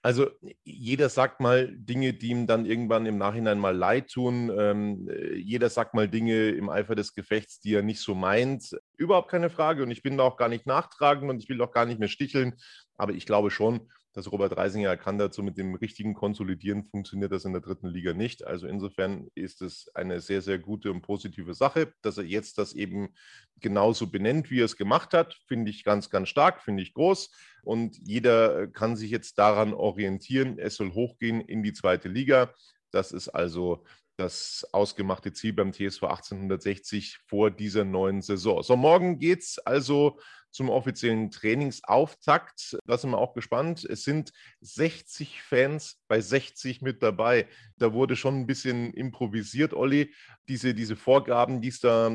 Also 0.05 0.29
jeder 0.63 1.09
sagt 1.09 1.39
mal 1.39 1.67
Dinge, 1.75 2.13
die 2.13 2.27
ihm 2.27 2.45
dann 2.45 2.67
irgendwann 2.67 3.07
im 3.07 3.17
Nachhinein 3.17 3.57
mal 3.57 3.75
leid 3.75 4.11
tun. 4.11 4.51
Ähm, 4.55 5.09
jeder 5.35 5.67
sagt 5.67 5.95
mal 5.95 6.07
Dinge 6.07 6.49
im 6.49 6.69
Eifer 6.69 6.93
des 6.93 7.15
Gefechts, 7.15 7.59
die 7.59 7.73
er 7.73 7.81
nicht 7.81 7.99
so 7.99 8.13
meint. 8.13 8.77
Überhaupt 8.97 9.31
keine 9.31 9.49
Frage. 9.49 9.81
Und 9.81 9.89
ich 9.89 10.03
bin 10.03 10.15
da 10.19 10.23
auch 10.23 10.37
gar 10.37 10.47
nicht 10.47 10.67
nachtragend 10.67 11.27
und 11.31 11.41
ich 11.41 11.49
will 11.49 11.59
auch 11.59 11.71
gar 11.71 11.87
nicht 11.87 11.99
mehr 11.99 12.07
sticheln. 12.07 12.53
Aber 12.97 13.13
ich 13.13 13.25
glaube 13.25 13.49
schon, 13.49 13.89
dass 14.15 14.31
Robert 14.31 14.55
Reisinger 14.55 14.87
erkannt 14.87 15.21
hat, 15.21 15.33
so 15.33 15.43
mit 15.43 15.57
dem 15.57 15.75
richtigen 15.75 16.13
Konsolidieren 16.13 16.85
funktioniert 16.85 17.33
das 17.33 17.43
in 17.43 17.51
der 17.51 17.61
dritten 17.61 17.89
Liga 17.89 18.13
nicht. 18.13 18.47
Also 18.47 18.65
insofern 18.65 19.27
ist 19.35 19.61
es 19.61 19.93
eine 19.93 20.21
sehr, 20.21 20.41
sehr 20.41 20.57
gute 20.57 20.89
und 20.89 21.01
positive 21.01 21.53
Sache, 21.53 21.93
dass 22.01 22.17
er 22.17 22.23
jetzt 22.23 22.57
das 22.57 22.71
eben 22.73 23.09
genauso 23.59 24.07
benennt, 24.07 24.49
wie 24.49 24.61
er 24.61 24.65
es 24.65 24.77
gemacht 24.77 25.13
hat. 25.13 25.37
Finde 25.47 25.69
ich 25.69 25.83
ganz, 25.83 26.09
ganz 26.09 26.29
stark, 26.29 26.61
finde 26.61 26.81
ich 26.81 26.93
groß. 26.93 27.29
Und 27.63 27.97
jeder 28.07 28.67
kann 28.67 28.95
sich 28.95 29.11
jetzt 29.11 29.37
daran 29.37 29.73
orientieren. 29.73 30.59
Es 30.59 30.75
soll 30.75 30.93
hochgehen 30.93 31.41
in 31.41 31.61
die 31.61 31.73
zweite 31.73 32.07
Liga. 32.07 32.53
Das 32.91 33.11
ist 33.11 33.27
also 33.27 33.83
das 34.15 34.65
ausgemachte 34.71 35.33
Ziel 35.33 35.51
beim 35.51 35.73
TSV 35.73 36.03
1860 36.03 37.17
vor 37.27 37.51
dieser 37.51 37.83
neuen 37.83 38.21
Saison. 38.21 38.63
So, 38.63 38.77
morgen 38.77 39.19
geht 39.19 39.41
es 39.41 39.59
also 39.59 40.17
zum 40.55 40.69
offiziellen 40.69 41.31
Trainingsauftakt. 41.31 42.77
Da 42.85 42.97
sind 42.97 43.11
wir 43.11 43.17
auch 43.17 43.33
gespannt. 43.33 43.83
Es 43.83 44.05
sind 44.05 44.31
60 44.61 45.41
Fans 45.41 46.01
bei 46.07 46.21
60 46.21 46.81
mit 46.81 47.03
dabei. 47.03 47.47
Da 47.77 47.91
wurde 47.91 48.15
schon 48.15 48.39
ein 48.39 48.47
bisschen 48.47 48.93
improvisiert, 48.93 49.73
Olli. 49.73 50.13
Diese, 50.47 50.73
diese 50.73 50.95
Vorgaben, 50.95 51.59
die 51.59 51.67
es 51.67 51.81
da 51.81 52.09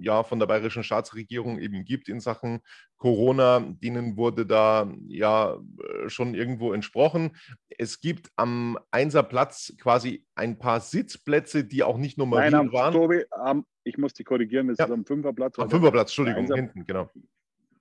ja 0.00 0.24
von 0.24 0.38
der 0.38 0.46
bayerischen 0.46 0.82
Staatsregierung 0.82 1.58
eben 1.58 1.84
gibt 1.84 2.10
in 2.10 2.20
Sachen 2.20 2.60
Corona, 2.98 3.60
denen 3.60 4.18
wurde 4.18 4.44
da 4.44 4.92
ja 5.08 5.58
schon 6.06 6.34
irgendwo 6.34 6.74
entsprochen. 6.74 7.34
Es 7.78 8.00
gibt 8.00 8.30
am 8.36 8.78
Einserplatz 8.90 9.72
quasi 9.80 10.26
ein 10.34 10.58
paar 10.58 10.80
Sitzplätze, 10.80 11.64
die 11.64 11.82
auch 11.82 11.96
nicht 11.96 12.18
nummeriert 12.18 12.52
Nein, 12.52 12.60
am, 12.68 12.72
waren. 12.72 12.92
Tobi, 12.92 13.24
am, 13.30 13.64
ich 13.84 13.96
muss 13.96 14.12
die 14.12 14.24
korrigieren, 14.24 14.68
das 14.68 14.78
Ja. 14.78 14.84
ist 14.84 14.90
am 14.90 15.06
Fünferplatz. 15.06 15.58
Am 15.58 15.70
Fünferplatz, 15.70 16.10
Entschuldigung, 16.10 16.52
hinten, 16.52 16.84
genau. 16.84 17.10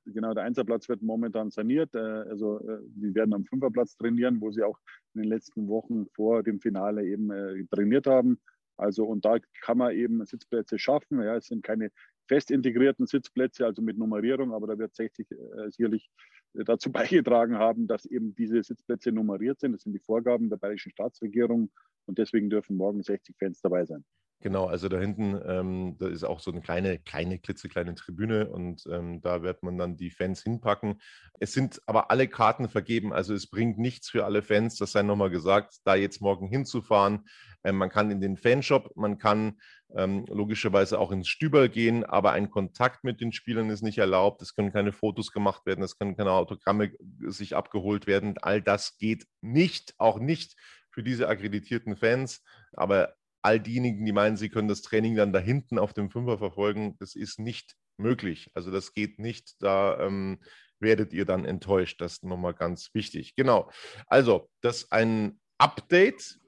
Genau, 0.05 0.33
der 0.33 0.43
Einserplatz 0.43 0.87
wird 0.87 1.01
momentan 1.01 1.49
saniert. 1.49 1.95
äh, 1.95 1.99
Also 1.99 2.59
äh, 2.59 2.79
die 2.83 3.13
werden 3.15 3.33
am 3.33 3.45
Fünferplatz 3.45 3.97
trainieren, 3.97 4.39
wo 4.39 4.51
sie 4.51 4.63
auch 4.63 4.77
in 5.13 5.21
den 5.21 5.29
letzten 5.29 5.67
Wochen 5.67 6.05
vor 6.13 6.43
dem 6.43 6.59
Finale 6.59 7.05
eben 7.05 7.31
äh, 7.31 7.65
trainiert 7.71 8.05
haben. 8.05 8.39
Also 8.77 9.05
und 9.05 9.25
da 9.25 9.37
kann 9.61 9.77
man 9.77 9.93
eben 9.93 10.25
Sitzplätze 10.25 10.77
schaffen. 10.77 11.21
Ja, 11.21 11.35
es 11.37 11.47
sind 11.47 11.63
keine 11.63 11.91
fest 12.27 12.51
integrierten 12.51 13.07
Sitzplätze, 13.07 13.65
also 13.65 13.81
mit 13.81 13.97
Nummerierung, 13.97 14.53
aber 14.53 14.67
da 14.67 14.77
wird 14.77 14.95
60 14.95 15.31
äh, 15.31 15.35
sicherlich 15.69 16.09
dazu 16.53 16.91
beigetragen 16.91 17.55
haben, 17.57 17.87
dass 17.87 18.05
eben 18.05 18.35
diese 18.35 18.61
Sitzplätze 18.63 19.11
nummeriert 19.11 19.59
sind. 19.59 19.73
Das 19.73 19.83
sind 19.83 19.93
die 19.93 19.99
Vorgaben 19.99 20.49
der 20.49 20.57
bayerischen 20.57 20.91
Staatsregierung 20.91 21.71
und 22.05 22.17
deswegen 22.17 22.49
dürfen 22.49 22.77
morgen 22.77 23.01
60 23.01 23.35
Fans 23.37 23.61
dabei 23.61 23.85
sein. 23.85 24.03
Genau, 24.41 24.65
also 24.67 24.89
da 24.89 24.99
hinten, 24.99 25.39
ähm, 25.47 25.95
da 25.97 26.07
ist 26.07 26.23
auch 26.23 26.39
so 26.39 26.51
eine 26.51 26.61
kleine, 26.61 26.99
kleine, 26.99 27.39
klitzekleine 27.39 27.95
Tribüne 27.95 28.47
und 28.49 28.83
ähm, 28.91 29.21
da 29.21 29.41
wird 29.41 29.63
man 29.63 29.77
dann 29.77 29.97
die 29.97 30.11
Fans 30.11 30.43
hinpacken. 30.43 31.01
Es 31.39 31.53
sind 31.53 31.81
aber 31.87 32.11
alle 32.11 32.27
Karten 32.27 32.69
vergeben, 32.69 33.11
also 33.11 33.33
es 33.33 33.49
bringt 33.49 33.79
nichts 33.79 34.09
für 34.09 34.23
alle 34.25 34.43
Fans, 34.43 34.77
das 34.77 34.91
sei 34.91 35.01
nochmal 35.01 35.31
gesagt, 35.31 35.77
da 35.83 35.95
jetzt 35.95 36.21
morgen 36.21 36.47
hinzufahren. 36.47 37.25
Ähm, 37.63 37.77
man 37.77 37.89
kann 37.89 38.11
in 38.11 38.21
den 38.21 38.37
Fanshop, 38.37 38.95
man 38.95 39.17
kann 39.17 39.57
ähm, 39.95 40.25
logischerweise 40.29 40.99
auch 40.99 41.11
ins 41.11 41.27
Stüberl 41.27 41.69
gehen, 41.69 42.03
aber 42.03 42.33
ein 42.33 42.51
Kontakt 42.51 43.03
mit 43.03 43.21
den 43.21 43.31
Spielern 43.31 43.69
ist 43.69 43.81
nicht 43.81 43.97
erlaubt. 43.97 44.41
Es 44.41 44.53
können 44.53 44.71
keine 44.71 44.91
Fotos 44.91 45.31
gemacht 45.31 45.65
werden, 45.65 45.83
es 45.83 45.97
können 45.97 46.17
keine 46.17 46.31
Autogramme 46.31 46.91
sich 47.25 47.55
abgeholt 47.55 48.05
werden. 48.05 48.35
All 48.41 48.61
das 48.61 48.97
geht 48.97 49.25
nicht, 49.41 49.95
auch 49.97 50.19
nicht 50.19 50.55
für 50.91 51.01
diese 51.01 51.27
akkreditierten 51.27 51.95
Fans. 51.95 52.43
Aber 52.73 53.15
all 53.45 53.59
diejenigen, 53.59 54.05
die 54.05 54.11
meinen, 54.11 54.37
sie 54.37 54.49
können 54.49 54.67
das 54.67 54.81
Training 54.81 55.15
dann 55.15 55.31
da 55.31 55.39
hinten 55.39 55.77
auf 55.77 55.93
dem 55.93 56.09
Fünfer 56.09 56.39
verfolgen, 56.39 56.97
das 56.99 57.15
ist 57.15 57.39
nicht 57.39 57.75
möglich. 57.97 58.49
Also 58.55 58.71
das 58.71 58.93
geht 58.93 59.19
nicht. 59.19 59.61
Da 59.61 59.99
ähm, 59.99 60.39
werdet 60.79 61.13
ihr 61.13 61.25
dann 61.25 61.45
enttäuscht. 61.45 62.01
Das 62.01 62.13
ist 62.13 62.23
nochmal 62.23 62.53
ganz 62.53 62.89
wichtig. 62.93 63.35
Genau. 63.35 63.69
Also, 64.07 64.49
das 64.61 64.83
ist 64.83 64.91
ein 64.91 65.39
Update 65.59 66.39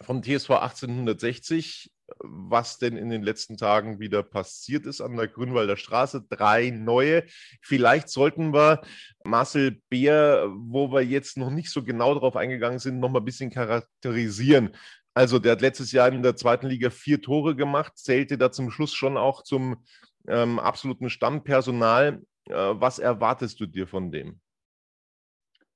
von 0.00 0.22
TSV 0.22 0.50
1860, 0.50 1.92
was 2.20 2.78
denn 2.78 2.96
in 2.96 3.10
den 3.10 3.22
letzten 3.22 3.58
Tagen 3.58 4.00
wieder 4.00 4.22
passiert 4.22 4.86
ist 4.86 5.02
an 5.02 5.16
der 5.16 5.28
Grünwalder 5.28 5.76
Straße. 5.76 6.24
Drei 6.28 6.70
neue. 6.70 7.24
Vielleicht 7.60 8.08
sollten 8.08 8.54
wir 8.54 8.80
Marcel 9.24 9.82
Beer, 9.90 10.48
wo 10.56 10.90
wir 10.90 11.02
jetzt 11.02 11.36
noch 11.36 11.50
nicht 11.50 11.70
so 11.70 11.82
genau 11.84 12.14
darauf 12.14 12.34
eingegangen 12.34 12.78
sind, 12.78 12.98
noch 12.98 13.10
mal 13.10 13.18
ein 13.18 13.26
bisschen 13.26 13.50
charakterisieren. 13.50 14.74
Also, 15.14 15.38
der 15.38 15.52
hat 15.52 15.60
letztes 15.60 15.92
Jahr 15.92 16.12
in 16.12 16.22
der 16.22 16.36
zweiten 16.36 16.66
Liga 16.66 16.90
vier 16.90 17.20
Tore 17.20 17.56
gemacht, 17.56 17.98
zählte 17.98 18.38
da 18.38 18.52
zum 18.52 18.70
Schluss 18.70 18.94
schon 18.94 19.16
auch 19.16 19.42
zum 19.42 19.84
ähm, 20.28 20.58
absoluten 20.58 21.10
Stammpersonal. 21.10 22.22
Äh, 22.46 22.54
was 22.54 22.98
erwartest 22.98 23.60
du 23.60 23.66
dir 23.66 23.86
von 23.86 24.10
dem? 24.10 24.40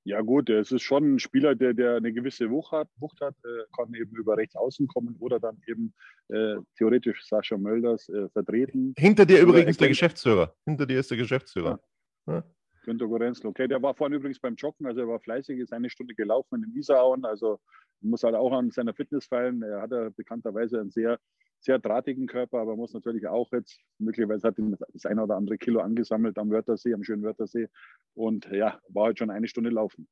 Ja 0.05 0.19
gut, 0.19 0.49
es 0.49 0.71
ist 0.71 0.81
schon 0.81 1.15
ein 1.15 1.19
Spieler, 1.19 1.55
der, 1.55 1.73
der 1.73 1.95
eine 1.95 2.11
gewisse 2.11 2.49
Wucht 2.49 2.73
hat, 2.73 2.89
Wucht 2.97 3.21
hat 3.21 3.35
äh, 3.45 3.63
kann 3.75 3.93
eben 3.93 4.13
über 4.15 4.35
rechts 4.35 4.55
außen 4.55 4.85
kommen 4.87 5.15
oder 5.19 5.39
dann 5.39 5.61
eben 5.65 5.93
äh, 6.27 6.55
theoretisch 6.77 7.25
Sascha 7.25 7.57
Mölders 7.57 8.09
äh, 8.09 8.27
vertreten. 8.29 8.93
Hinter 8.97 9.25
dir 9.25 9.41
übrigens 9.41 9.77
der 9.77 9.87
Geschäftsführer. 9.87 10.53
Hinter 10.65 10.85
dir 10.85 10.99
ist 10.99 11.09
der 11.09 11.17
Geschäftsführer. 11.17 11.79
Ja. 12.27 12.43
Günter 12.83 13.07
Gorenzl, 13.07 13.47
okay, 13.47 13.67
der 13.67 13.81
war 13.81 13.95
vorhin 13.95 14.17
übrigens 14.17 14.39
beim 14.39 14.55
Joggen, 14.55 14.85
also 14.85 15.01
er 15.01 15.07
war 15.07 15.19
fleißig, 15.19 15.59
ist 15.59 15.73
eine 15.73 15.89
Stunde 15.89 16.15
gelaufen 16.15 16.55
in 16.55 16.61
den 16.61 16.75
Isarauen, 16.75 17.25
also 17.25 17.59
muss 18.01 18.23
halt 18.23 18.35
auch 18.35 18.51
an 18.51 18.71
seiner 18.71 18.93
Fitness 18.93 19.25
feilen. 19.25 19.61
Er 19.63 19.81
hat 19.81 19.91
ja 19.91 20.09
bekannterweise 20.09 20.79
einen 20.79 20.91
sehr, 20.91 21.19
sehr 21.59 21.79
drahtigen 21.79 22.27
Körper, 22.27 22.59
aber 22.59 22.75
muss 22.75 22.93
natürlich 22.93 23.27
auch 23.27 23.51
jetzt, 23.53 23.79
möglicherweise 23.97 24.47
hat 24.47 24.59
ihn 24.59 24.77
das 24.93 25.05
eine 25.05 25.23
oder 25.23 25.35
andere 25.35 25.57
Kilo 25.57 25.79
angesammelt 25.79 26.37
am 26.37 26.51
Wörthersee, 26.51 26.93
am 26.93 27.03
schönen 27.03 27.23
Wörthersee 27.23 27.69
und 28.13 28.49
ja, 28.51 28.79
war 28.89 29.05
halt 29.05 29.19
schon 29.19 29.29
eine 29.31 29.47
Stunde 29.47 29.69
laufen. 29.69 30.07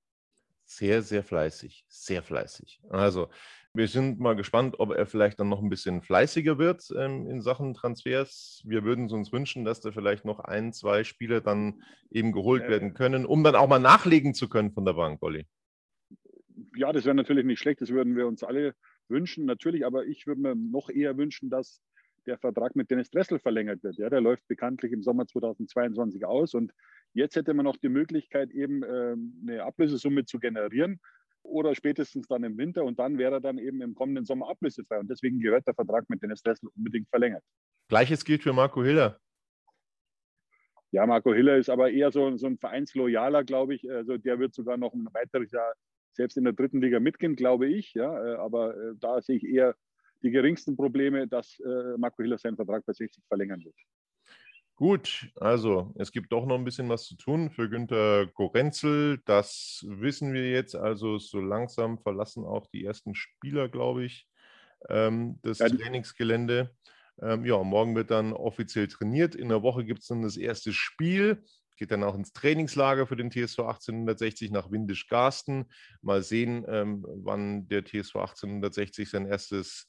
Sehr, 0.63 1.01
sehr 1.01 1.24
fleißig. 1.24 1.84
Sehr 1.90 2.24
fleißig. 2.24 2.82
Also, 2.90 3.28
wir 3.74 3.88
sind 3.88 4.20
mal 4.20 4.36
gespannt, 4.36 4.80
ob 4.80 4.92
er 4.92 5.06
vielleicht 5.06 5.40
dann 5.40 5.50
noch 5.50 5.62
ein 5.62 5.70
bisschen 5.70 6.01
fleißiger 6.01 6.58
wird 6.58 6.92
ähm, 6.98 7.28
in 7.28 7.42
Sachen 7.42 7.74
Transfers. 7.74 8.62
Wir 8.66 8.84
würden 8.84 9.06
es 9.06 9.13
uns 9.13 9.32
wünschen, 9.32 9.63
dass 9.63 9.80
da 9.80 9.92
vielleicht 9.92 10.25
noch 10.25 10.40
ein, 10.40 10.74
zwei 10.74 11.04
Spieler 11.04 11.40
dann 11.40 11.82
eben 12.10 12.34
geholt 12.34 12.63
Äh. 12.63 12.70
werden 12.70 12.94
können, 12.94 13.25
um 13.25 13.44
dann 13.44 13.56
auch 13.56 13.70
mal 13.70 13.80
nachlegen 13.80 14.34
zu 14.34 14.50
können 14.50 14.72
von 14.72 14.84
der 14.86 14.94
Bank, 14.94 15.24
Olli. 15.24 15.46
Ja, 16.75 16.92
das 16.92 17.06
wäre 17.06 17.16
natürlich 17.16 17.46
nicht 17.46 17.60
schlecht, 17.60 17.82
das 17.82 17.90
würden 17.90 18.16
wir 18.16 18.28
uns 18.28 18.44
alle 18.44 18.75
wünschen, 19.08 19.46
natürlich, 19.46 19.86
aber 19.86 20.06
ich 20.06 20.28
würde 20.28 20.42
mir 20.42 20.56
noch 20.56 20.90
eher 20.90 21.18
wünschen, 21.18 21.50
dass 21.50 21.82
der 22.25 22.38
Vertrag 22.38 22.75
mit 22.75 22.92
Dennis 22.92 23.10
Dressel 23.10 23.40
verlängert 23.40 23.84
wird. 23.84 23.98
Ja, 23.98 24.10
der 24.10 24.22
läuft 24.22 24.48
bekanntlich 24.48 24.92
im 24.92 25.01
Sommer 25.01 25.25
2022 25.28 26.25
aus 26.25 26.54
und 26.54 26.74
jetzt 27.13 27.36
hätte 27.36 27.54
man 27.54 27.66
noch 27.66 27.78
die 27.78 27.90
Möglichkeit, 27.90 28.51
eben 28.51 28.84
ähm, 28.84 29.34
eine 29.42 29.63
Ablösesumme 29.63 30.25
zu 30.25 30.40
generieren 30.40 31.00
oder 31.44 31.76
spätestens 31.76 32.28
dann 32.28 32.44
im 32.44 32.58
Winter 32.58 32.84
und 32.84 33.00
dann 33.00 33.18
wäre 33.18 33.36
er 33.36 33.42
dann 33.42 33.58
eben 33.58 33.82
im 33.82 33.96
kommenden 33.96 34.26
Sommer 34.26 34.50
ablösefrei 34.50 35.00
und 35.00 35.10
deswegen 35.10 35.40
gehört 35.40 35.68
der 35.68 35.74
Vertrag 35.74 36.10
mit 36.10 36.22
Dennis 36.22 36.42
Dressel 36.42 36.70
unbedingt 36.76 37.10
verlängert. 37.10 37.44
Gleiches 37.88 38.24
gilt 38.24 38.44
für 38.44 38.54
Marco 38.54 38.84
Hiller. 38.84 39.20
Ja, 40.92 41.06
Marco 41.06 41.34
Hiller 41.34 41.58
ist 41.58 41.70
aber 41.70 41.90
eher 41.90 42.12
so, 42.12 42.36
so 42.38 42.48
ein 42.48 42.58
Vereinsloyaler, 42.58 43.44
glaube 43.46 43.76
ich. 43.76 43.90
Also 43.90 44.18
der 44.18 44.40
wird 44.40 44.54
sogar 44.54 44.78
noch 44.78 44.94
ein 44.94 45.08
weiteres 45.14 45.52
Jahr 45.52 45.74
selbst 46.14 46.38
in 46.38 46.44
der 46.44 46.54
dritten 46.54 46.82
Liga 46.82 47.00
mitgehen, 47.00 47.36
glaube 47.36 47.68
ich. 47.68 47.94
Ja, 47.94 48.34
äh, 48.34 48.36
aber 48.36 48.76
äh, 48.76 48.94
da 49.00 49.22
sehe 49.22 49.38
ich 49.38 49.46
eher 49.46 49.76
die 50.22 50.32
geringsten 50.32 50.76
Probleme, 50.76 51.28
dass 51.28 51.60
äh, 51.60 51.98
Marco 51.98 52.22
Hiller 52.22 52.38
seinen 52.38 52.58
Vertrag 52.58 52.86
bei 52.86 52.94
60 52.94 53.24
verlängern 53.28 53.64
wird. 53.64 53.76
Gut, 54.82 55.30
also 55.36 55.94
es 56.00 56.12
gibt 56.12 56.32
doch 56.32 56.48
noch 56.48 56.56
ein 56.56 56.64
bisschen 56.64 56.90
was 56.90 57.04
zu 57.06 57.16
tun 57.16 57.52
für 57.52 57.70
Günter 57.70 58.26
Gorenzel. 58.26 59.20
Das 59.26 59.86
wissen 59.88 60.34
wir 60.34 60.50
jetzt. 60.50 60.76
Also 60.76 61.20
so 61.20 61.40
langsam 61.40 62.00
verlassen 62.00 62.46
auch 62.46 62.66
die 62.66 62.84
ersten 62.84 63.14
Spieler, 63.14 63.70
glaube 63.70 64.06
ich, 64.06 64.28
ähm, 64.90 65.38
das 65.44 65.60
Ja, 65.60 65.70
Trainingsgelände. 65.70 66.72
Ähm, 67.22 67.46
ja, 67.46 67.62
morgen 67.62 67.96
wird 67.96 68.10
dann 68.10 68.34
offiziell 68.34 68.88
trainiert. 68.88 69.36
In 69.36 69.50
der 69.50 69.62
Woche 69.62 69.86
gibt 69.86 70.00
es 70.02 70.08
dann 70.08 70.24
das 70.24 70.36
erste 70.36 70.74
Spiel. 70.74 71.44
Geht 71.78 71.92
dann 71.92 72.04
auch 72.04 72.16
ins 72.16 72.34
Trainingslager 72.34 73.06
für 73.06 73.16
den 73.16 73.30
TSV 73.30 73.60
1860 73.60 74.50
nach 74.50 74.72
Windisch-Garsten. 74.72 75.66
Mal 76.02 76.24
sehen, 76.24 76.66
ähm, 76.68 77.06
wann 77.08 77.68
der 77.68 77.86
TSV 77.86 78.16
1860 78.16 79.12
sein 79.12 79.28
erstes 79.28 79.88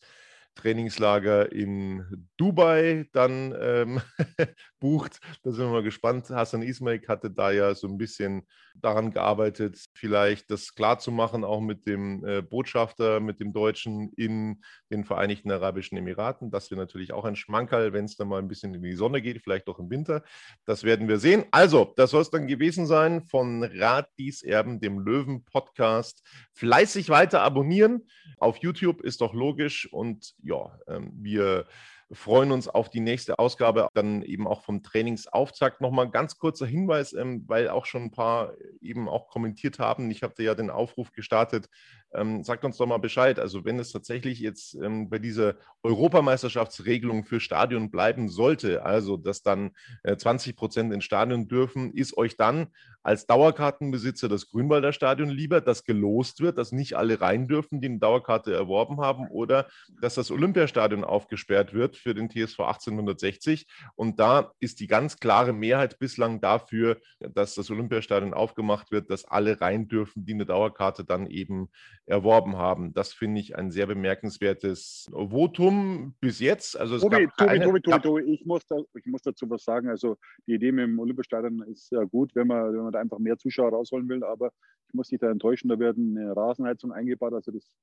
Trainingslager 0.54 1.50
in 1.50 2.28
Dubai 2.36 3.08
dann 3.12 3.54
ähm, 3.58 4.00
bucht. 4.82 5.20
Da 5.44 5.52
sind 5.52 5.64
wir 5.64 5.70
mal 5.70 5.82
gespannt. 5.84 6.28
Hassan 6.28 6.60
Ismail 6.60 7.00
hatte 7.06 7.30
da 7.30 7.52
ja 7.52 7.72
so 7.74 7.86
ein 7.86 7.98
bisschen 7.98 8.42
daran 8.74 9.12
gearbeitet, 9.12 9.78
vielleicht 9.94 10.50
das 10.50 10.74
klarzumachen, 10.74 11.44
auch 11.44 11.60
mit 11.60 11.86
dem 11.86 12.24
äh, 12.26 12.42
Botschafter, 12.42 13.20
mit 13.20 13.38
dem 13.38 13.52
Deutschen 13.52 14.12
in 14.16 14.60
den 14.90 15.04
Vereinigten 15.04 15.52
Arabischen 15.52 15.96
Emiraten. 15.96 16.50
Das 16.50 16.70
wäre 16.70 16.80
natürlich 16.80 17.12
auch 17.12 17.24
ein 17.24 17.36
Schmankerl, 17.36 17.92
wenn 17.92 18.06
es 18.06 18.16
dann 18.16 18.26
mal 18.28 18.40
ein 18.40 18.48
bisschen 18.48 18.74
in 18.74 18.82
die 18.82 18.94
Sonne 18.94 19.22
geht, 19.22 19.40
vielleicht 19.40 19.68
auch 19.68 19.78
im 19.78 19.88
Winter. 19.88 20.24
Das 20.64 20.82
werden 20.82 21.06
wir 21.06 21.18
sehen. 21.18 21.44
Also, 21.52 21.92
das 21.96 22.10
soll 22.10 22.22
es 22.22 22.30
dann 22.30 22.48
gewesen 22.48 22.86
sein 22.86 23.22
von 23.22 23.62
Rat 23.62 24.08
dies 24.18 24.42
Erben, 24.42 24.80
dem 24.80 24.98
Löwen-Podcast. 24.98 26.26
Fleißig 26.54 27.08
weiter 27.08 27.42
abonnieren. 27.42 28.08
Auf 28.38 28.56
YouTube 28.56 29.00
ist 29.00 29.20
doch 29.20 29.32
logisch. 29.32 29.88
Und 29.92 30.34
ja, 30.42 30.76
ähm, 30.88 31.12
wir 31.14 31.66
freuen 32.12 32.52
uns 32.52 32.68
auf 32.68 32.90
die 32.90 33.00
nächste 33.00 33.38
Ausgabe, 33.38 33.88
dann 33.94 34.22
eben 34.22 34.46
auch 34.46 34.62
vom 34.62 34.82
Trainingsauftakt. 34.82 35.80
Nochmal 35.80 36.10
ganz 36.10 36.38
kurzer 36.38 36.66
Hinweis, 36.66 37.12
ähm, 37.12 37.44
weil 37.46 37.68
auch 37.68 37.86
schon 37.86 38.04
ein 38.04 38.10
paar 38.10 38.52
eben 38.80 39.08
auch 39.08 39.28
kommentiert 39.28 39.78
haben. 39.78 40.10
Ich 40.10 40.22
habe 40.22 40.42
ja 40.42 40.54
den 40.54 40.70
Aufruf 40.70 41.12
gestartet. 41.12 41.68
Ähm, 42.14 42.44
sagt 42.44 42.64
uns 42.64 42.76
doch 42.76 42.86
mal 42.86 42.98
Bescheid. 42.98 43.38
Also 43.38 43.64
wenn 43.64 43.78
es 43.78 43.92
tatsächlich 43.92 44.40
jetzt 44.40 44.74
ähm, 44.74 45.08
bei 45.08 45.18
dieser 45.18 45.54
Europameisterschaftsregelung 45.82 47.24
für 47.24 47.40
Stadion 47.40 47.90
bleiben 47.90 48.28
sollte, 48.28 48.84
also 48.84 49.16
dass 49.16 49.42
dann 49.42 49.72
äh, 50.02 50.16
20 50.16 50.56
Prozent 50.56 50.92
ins 50.92 51.04
Stadion 51.04 51.48
dürfen, 51.48 51.92
ist 51.92 52.16
euch 52.16 52.36
dann 52.36 52.68
als 53.02 53.26
Dauerkartenbesitzer 53.26 54.28
das 54.28 54.48
Grünwalder 54.48 54.92
Stadion 54.92 55.28
lieber, 55.28 55.60
das 55.60 55.84
gelost 55.84 56.40
wird, 56.40 56.58
dass 56.58 56.72
nicht 56.72 56.96
alle 56.96 57.20
rein 57.20 57.48
dürfen, 57.48 57.80
die 57.80 57.88
eine 57.88 57.98
Dauerkarte 57.98 58.54
erworben 58.54 59.00
haben, 59.00 59.28
oder 59.28 59.68
dass 60.00 60.14
das 60.14 60.30
Olympiastadion 60.30 61.04
aufgesperrt 61.04 61.74
wird 61.74 61.96
für 61.96 62.14
den 62.14 62.30
TSV 62.30 62.60
1860. 62.60 63.66
Und 63.96 64.20
da 64.20 64.52
ist 64.60 64.80
die 64.80 64.86
ganz 64.86 65.18
klare 65.18 65.52
Mehrheit 65.52 65.98
bislang 65.98 66.40
dafür, 66.40 66.98
dass 67.18 67.54
das 67.54 67.70
Olympiastadion 67.70 68.34
aufgemacht 68.34 68.90
wird, 68.92 69.10
dass 69.10 69.24
alle 69.24 69.60
rein 69.60 69.88
dürfen, 69.88 70.24
die 70.24 70.34
eine 70.34 70.46
Dauerkarte 70.46 71.04
dann 71.04 71.26
eben 71.26 71.68
erworben 72.06 72.56
haben. 72.56 72.92
Das 72.94 73.12
finde 73.12 73.40
ich 73.40 73.56
ein 73.56 73.70
sehr 73.70 73.86
bemerkenswertes 73.86 75.08
Votum 75.12 76.14
bis 76.20 76.40
jetzt. 76.40 76.78
Also 76.78 76.96
es 76.96 77.02
Tobi, 77.02 77.26
gab 77.26 77.36
Tobi, 77.36 77.48
keine, 77.48 77.64
Tobi, 77.64 77.80
Tobi, 77.80 78.00
Tobi, 78.00 78.22
ich 78.22 78.44
muss, 78.44 78.66
da, 78.66 78.76
ich 78.94 79.06
muss 79.06 79.22
dazu 79.22 79.48
was 79.48 79.64
sagen. 79.64 79.88
Also 79.88 80.16
die 80.46 80.54
Idee 80.54 80.72
mit 80.72 80.84
dem 80.84 80.98
Olympiastadion 80.98 81.62
ist 81.62 81.90
ja 81.92 82.02
gut, 82.04 82.34
wenn 82.34 82.48
man, 82.48 82.72
wenn 82.72 82.82
man 82.82 82.92
da 82.92 82.98
einfach 82.98 83.18
mehr 83.18 83.38
Zuschauer 83.38 83.70
rausholen 83.70 84.08
will, 84.08 84.24
aber 84.24 84.52
ich 84.88 84.94
muss 84.94 85.08
dich 85.08 85.20
da 85.20 85.30
enttäuschen, 85.30 85.68
da 85.68 85.78
werden 85.78 86.18
eine 86.18 86.36
Rasenheizung 86.36 86.92
eingebaut. 86.92 87.34
Also 87.34 87.52
das, 87.52 87.76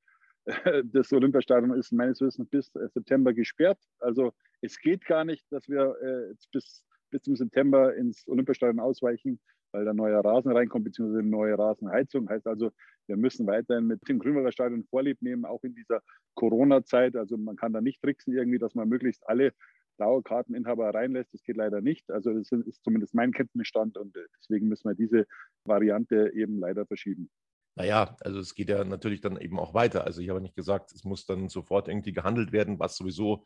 das 0.84 1.14
Olympiastadion 1.14 1.74
ist 1.78 1.94
meines 1.94 2.20
Wissens 2.20 2.50
bis 2.50 2.76
äh, 2.76 2.90
September 2.90 3.34
gesperrt. 3.34 3.80
Also 4.00 4.34
es 4.62 4.80
geht 4.80 5.06
gar 5.06 5.24
nicht, 5.24 5.46
dass 5.50 5.70
wir 5.70 5.96
äh, 6.02 6.32
jetzt 6.32 6.52
bis, 6.52 6.86
bis 7.10 7.22
zum 7.22 7.38
September 7.38 7.96
ins 7.96 8.28
Olympiastadion 8.28 8.82
ausweichen, 8.82 9.40
weil 9.72 9.86
da 9.86 9.94
neuer 9.94 10.24
Rasen 10.24 10.52
reinkommt, 10.52 10.86
beziehungsweise 10.86 11.20
eine 11.20 11.30
neue 11.30 11.58
Rasenheizung. 11.58 12.30
Heißt 12.30 12.48
also, 12.48 12.72
wir 13.08 13.18
müssen 13.18 13.48
weiterhin 13.48 13.88
mit 13.88 14.08
dem 14.08 14.20
Grünwalder 14.20 14.52
Stadion 14.52 14.86
Vorlieb 14.86 15.22
nehmen, 15.22 15.46
auch 15.46 15.64
in 15.64 15.76
dieser 15.76 16.02
Corona-Zeit. 16.36 17.16
Also 17.16 17.38
man 17.38 17.56
kann 17.56 17.74
da 17.74 17.82
nicht 17.82 18.02
tricksen 18.02 18.34
irgendwie, 18.34 18.60
dass 18.60 18.76
man 18.76 18.90
möglichst 18.90 19.28
alle 19.28 19.54
Dauerkarteninhaber 19.98 20.94
reinlässt. 20.94 21.34
Das 21.34 21.44
geht 21.44 21.58
leider 21.58 21.82
nicht. 21.82 22.10
Also 22.10 22.34
das 22.34 22.52
ist 22.52 22.84
zumindest 22.84 23.14
mein 23.14 23.34
Kenntnisstand 23.34 23.98
und 23.98 24.16
äh, 24.16 24.26
deswegen 24.40 24.68
müssen 24.68 24.90
wir 24.90 24.96
diese 24.96 25.26
Variante 25.66 26.32
eben 26.34 26.60
leider 26.60 26.86
verschieben. 26.86 27.30
Naja, 27.76 28.18
also 28.22 28.40
es 28.40 28.56
geht 28.56 28.70
ja 28.70 28.84
natürlich 28.84 29.22
dann 29.22 29.38
eben 29.38 29.60
auch 29.60 29.74
weiter. 29.74 30.06
Also 30.06 30.22
ich 30.22 30.30
habe 30.30 30.42
nicht 30.42 30.56
gesagt, 30.56 30.92
es 30.92 31.04
muss 31.04 31.26
dann 31.26 31.50
sofort 31.50 31.88
irgendwie 31.88 32.12
gehandelt 32.12 32.52
werden, 32.52 32.80
was 32.80 32.96
sowieso 32.96 33.46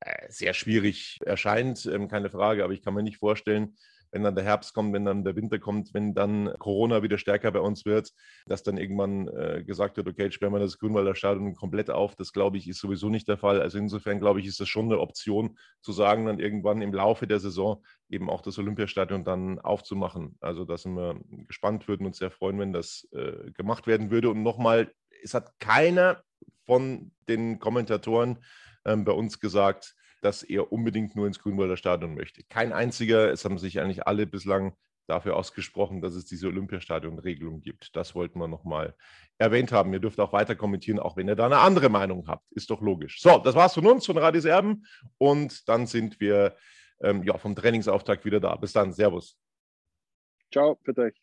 äh, 0.00 0.26
sehr 0.28 0.54
schwierig 0.54 1.18
erscheint, 1.24 1.86
ähm, 1.86 2.08
keine 2.08 2.30
Frage. 2.30 2.64
Aber 2.64 2.72
ich 2.72 2.82
kann 2.82 2.94
mir 2.94 3.02
nicht 3.02 3.18
vorstellen, 3.18 3.76
wenn 4.12 4.22
dann 4.22 4.34
der 4.34 4.44
Herbst 4.44 4.74
kommt, 4.74 4.92
wenn 4.92 5.04
dann 5.04 5.24
der 5.24 5.36
Winter 5.36 5.58
kommt, 5.58 5.94
wenn 5.94 6.14
dann 6.14 6.52
Corona 6.58 7.02
wieder 7.02 7.18
stärker 7.18 7.50
bei 7.52 7.60
uns 7.60 7.84
wird, 7.84 8.12
dass 8.46 8.62
dann 8.62 8.76
irgendwann 8.76 9.28
äh, 9.28 9.62
gesagt 9.64 9.96
wird, 9.96 10.08
okay, 10.08 10.24
jetzt 10.24 10.34
sperren 10.34 10.52
wir 10.52 10.58
das 10.58 10.78
Grünwalder 10.78 11.14
Stadion 11.14 11.54
komplett 11.54 11.90
auf. 11.90 12.16
Das 12.16 12.32
glaube 12.32 12.58
ich 12.58 12.68
ist 12.68 12.80
sowieso 12.80 13.08
nicht 13.08 13.28
der 13.28 13.38
Fall. 13.38 13.60
Also 13.60 13.78
insofern 13.78 14.18
glaube 14.18 14.40
ich, 14.40 14.46
ist 14.46 14.60
das 14.60 14.68
schon 14.68 14.86
eine 14.86 14.98
Option 14.98 15.58
zu 15.80 15.92
sagen, 15.92 16.26
dann 16.26 16.38
irgendwann 16.38 16.82
im 16.82 16.92
Laufe 16.92 17.26
der 17.26 17.40
Saison 17.40 17.82
eben 18.08 18.28
auch 18.28 18.42
das 18.42 18.58
Olympiastadion 18.58 19.24
dann 19.24 19.58
aufzumachen. 19.60 20.36
Also 20.40 20.64
da 20.64 20.76
sind 20.76 20.94
wir 20.94 21.20
gespannt, 21.46 21.88
würden 21.88 22.06
uns 22.06 22.18
sehr 22.18 22.30
freuen, 22.30 22.58
wenn 22.58 22.72
das 22.72 23.08
äh, 23.12 23.50
gemacht 23.52 23.86
werden 23.86 24.10
würde. 24.10 24.30
Und 24.30 24.42
nochmal, 24.42 24.92
es 25.22 25.34
hat 25.34 25.58
keiner 25.60 26.22
von 26.66 27.12
den 27.28 27.58
Kommentatoren 27.58 28.38
ähm, 28.84 29.04
bei 29.04 29.12
uns 29.12 29.40
gesagt, 29.40 29.94
dass 30.20 30.42
er 30.42 30.72
unbedingt 30.72 31.16
nur 31.16 31.26
ins 31.26 31.38
Grünwalder 31.38 31.76
Stadion 31.76 32.14
möchte. 32.14 32.42
Kein 32.48 32.72
einziger, 32.72 33.30
es 33.30 33.44
haben 33.44 33.58
sich 33.58 33.80
eigentlich 33.80 34.06
alle 34.06 34.26
bislang 34.26 34.74
dafür 35.06 35.36
ausgesprochen, 35.36 36.00
dass 36.00 36.14
es 36.14 36.24
diese 36.24 36.46
Olympiastadion-Regelung 36.46 37.62
gibt. 37.62 37.96
Das 37.96 38.14
wollten 38.14 38.38
wir 38.38 38.48
nochmal 38.48 38.94
erwähnt 39.38 39.72
haben. 39.72 39.92
Ihr 39.92 39.98
dürft 39.98 40.20
auch 40.20 40.32
weiter 40.32 40.54
kommentieren, 40.54 41.00
auch 41.00 41.16
wenn 41.16 41.28
ihr 41.28 41.34
da 41.34 41.46
eine 41.46 41.58
andere 41.58 41.88
Meinung 41.88 42.28
habt. 42.28 42.50
Ist 42.52 42.70
doch 42.70 42.80
logisch. 42.80 43.20
So, 43.20 43.38
das 43.38 43.54
war's 43.54 43.74
von 43.74 43.86
uns, 43.86 44.06
von 44.06 44.16
Radis 44.18 44.44
Erben. 44.44 44.84
Und 45.18 45.68
dann 45.68 45.86
sind 45.86 46.20
wir 46.20 46.56
ähm, 47.02 47.22
ja, 47.24 47.36
vom 47.38 47.56
Trainingsauftakt 47.56 48.24
wieder 48.24 48.40
da. 48.40 48.54
Bis 48.56 48.72
dann. 48.72 48.92
Servus. 48.92 49.36
Ciao, 50.52 50.78
bitte 50.84 51.02
euch. 51.02 51.14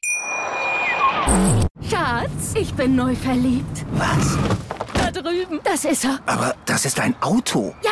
Schatz, 1.90 2.56
ich 2.56 2.74
bin 2.74 2.96
neu 2.96 3.16
verliebt. 3.16 3.86
Was? 3.94 4.38
Da 4.94 5.12
drüben. 5.12 5.60
Das 5.64 5.86
ist 5.86 6.06
er. 6.06 6.20
Aber 6.26 6.56
das 6.66 6.86
ist 6.86 7.00
ein 7.00 7.16
Auto. 7.22 7.76
Ja, 7.84 7.92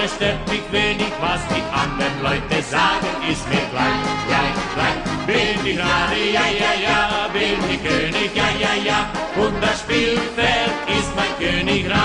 Andere 0.00 0.16
stört 0.16 0.48
mich 0.48 0.62
wenig, 0.72 1.12
was 1.20 1.40
die 1.48 1.62
anderen 1.72 2.22
Leute 2.22 2.62
sagen, 2.62 3.06
ist 3.30 3.46
mir 3.48 3.60
gleich, 3.70 4.00
gleich, 4.28 4.56
gleich. 4.74 5.26
Bin 5.26 5.66
ich 5.66 5.78
Radi, 5.78 6.32
ja, 6.32 6.46
ja, 6.58 6.72
ja, 6.82 7.28
bin 7.32 7.70
ich 7.70 7.82
König, 7.82 8.34
ja, 8.34 8.48
ja, 8.58 8.74
ja, 8.82 9.10
und 9.36 9.62
das 9.62 9.80
Spielfeld 9.80 10.72
ist 10.88 11.10
mein 11.16 11.36
Königreich. 11.38 12.00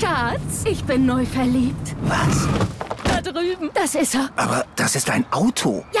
Schatz, 0.00 0.64
ich 0.64 0.84
bin 0.84 1.06
neu 1.06 1.24
verliebt. 1.24 1.94
Was? 2.02 2.48
Da 3.04 3.20
drüben. 3.20 3.70
Das 3.74 3.94
ist 3.94 4.14
er. 4.14 4.30
Aber 4.36 4.64
das 4.76 4.96
ist 4.96 5.10
ein 5.10 5.24
Auto. 5.30 5.84
Ja, 5.92 6.00